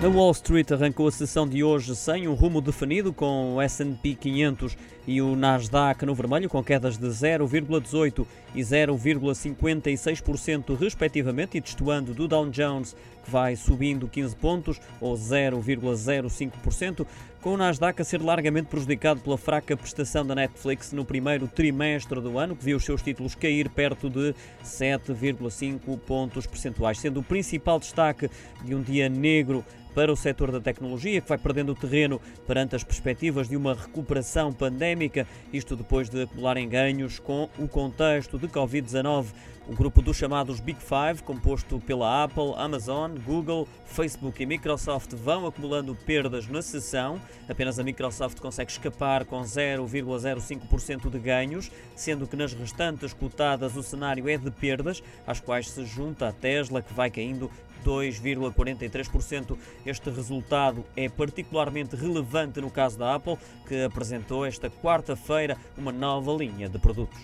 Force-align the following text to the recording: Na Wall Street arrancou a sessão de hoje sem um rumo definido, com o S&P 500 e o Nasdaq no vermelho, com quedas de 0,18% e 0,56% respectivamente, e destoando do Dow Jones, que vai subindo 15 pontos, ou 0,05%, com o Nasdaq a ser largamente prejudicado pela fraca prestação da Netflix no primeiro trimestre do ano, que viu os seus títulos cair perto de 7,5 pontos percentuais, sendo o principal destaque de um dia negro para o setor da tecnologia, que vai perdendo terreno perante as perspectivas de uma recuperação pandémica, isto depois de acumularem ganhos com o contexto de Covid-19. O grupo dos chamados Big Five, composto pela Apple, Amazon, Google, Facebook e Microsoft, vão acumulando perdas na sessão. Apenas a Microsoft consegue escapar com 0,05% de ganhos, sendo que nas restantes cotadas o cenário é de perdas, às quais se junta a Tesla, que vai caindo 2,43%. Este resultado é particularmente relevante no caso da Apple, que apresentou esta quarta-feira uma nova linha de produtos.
Na 0.00 0.08
Wall 0.08 0.30
Street 0.30 0.72
arrancou 0.72 1.08
a 1.08 1.12
sessão 1.12 1.46
de 1.46 1.62
hoje 1.62 1.94
sem 1.94 2.26
um 2.26 2.32
rumo 2.32 2.62
definido, 2.62 3.12
com 3.12 3.56
o 3.56 3.60
S&P 3.60 4.14
500 4.14 4.74
e 5.06 5.20
o 5.20 5.36
Nasdaq 5.36 6.06
no 6.06 6.14
vermelho, 6.14 6.48
com 6.48 6.64
quedas 6.64 6.96
de 6.96 7.06
0,18% 7.06 8.26
e 8.54 8.62
0,56% 8.62 10.78
respectivamente, 10.78 11.58
e 11.58 11.60
destoando 11.60 12.14
do 12.14 12.26
Dow 12.26 12.48
Jones, 12.48 12.96
que 13.22 13.30
vai 13.30 13.54
subindo 13.56 14.08
15 14.08 14.36
pontos, 14.36 14.80
ou 15.02 15.18
0,05%, 15.18 17.06
com 17.40 17.54
o 17.54 17.56
Nasdaq 17.56 18.00
a 18.00 18.04
ser 18.04 18.20
largamente 18.20 18.68
prejudicado 18.68 19.20
pela 19.20 19.38
fraca 19.38 19.76
prestação 19.76 20.26
da 20.26 20.34
Netflix 20.34 20.92
no 20.92 21.04
primeiro 21.04 21.48
trimestre 21.48 22.20
do 22.20 22.38
ano, 22.38 22.54
que 22.54 22.64
viu 22.64 22.76
os 22.76 22.84
seus 22.84 23.02
títulos 23.02 23.34
cair 23.34 23.68
perto 23.70 24.10
de 24.10 24.34
7,5 24.62 25.98
pontos 26.00 26.46
percentuais, 26.46 26.98
sendo 26.98 27.20
o 27.20 27.22
principal 27.22 27.78
destaque 27.78 28.30
de 28.62 28.74
um 28.74 28.82
dia 28.82 29.08
negro 29.08 29.64
para 29.94 30.12
o 30.12 30.16
setor 30.16 30.52
da 30.52 30.60
tecnologia, 30.60 31.20
que 31.20 31.28
vai 31.28 31.38
perdendo 31.38 31.74
terreno 31.74 32.20
perante 32.46 32.76
as 32.76 32.84
perspectivas 32.84 33.48
de 33.48 33.56
uma 33.56 33.74
recuperação 33.74 34.52
pandémica, 34.52 35.26
isto 35.52 35.74
depois 35.74 36.08
de 36.08 36.22
acumularem 36.22 36.68
ganhos 36.68 37.18
com 37.18 37.48
o 37.58 37.66
contexto 37.66 38.38
de 38.38 38.46
Covid-19. 38.48 39.26
O 39.68 39.74
grupo 39.74 40.02
dos 40.02 40.16
chamados 40.16 40.58
Big 40.58 40.80
Five, 40.80 41.22
composto 41.22 41.78
pela 41.80 42.24
Apple, 42.24 42.54
Amazon, 42.56 43.12
Google, 43.24 43.68
Facebook 43.86 44.42
e 44.42 44.46
Microsoft, 44.46 45.14
vão 45.14 45.46
acumulando 45.46 45.94
perdas 45.94 46.48
na 46.48 46.60
sessão. 46.60 47.20
Apenas 47.48 47.78
a 47.78 47.84
Microsoft 47.84 48.40
consegue 48.40 48.70
escapar 48.70 49.24
com 49.24 49.40
0,05% 49.42 51.10
de 51.10 51.18
ganhos, 51.18 51.70
sendo 51.94 52.26
que 52.26 52.36
nas 52.36 52.52
restantes 52.52 53.12
cotadas 53.12 53.76
o 53.76 53.82
cenário 53.82 54.28
é 54.28 54.36
de 54.36 54.50
perdas, 54.50 55.02
às 55.26 55.40
quais 55.40 55.70
se 55.70 55.84
junta 55.84 56.28
a 56.28 56.32
Tesla, 56.32 56.82
que 56.82 56.94
vai 56.94 57.10
caindo 57.10 57.50
2,43%. 57.84 59.56
Este 59.84 60.10
resultado 60.10 60.84
é 60.96 61.08
particularmente 61.08 61.96
relevante 61.96 62.60
no 62.60 62.70
caso 62.70 62.98
da 62.98 63.14
Apple, 63.14 63.38
que 63.66 63.82
apresentou 63.82 64.44
esta 64.44 64.70
quarta-feira 64.70 65.56
uma 65.76 65.92
nova 65.92 66.32
linha 66.32 66.68
de 66.68 66.78
produtos. 66.78 67.18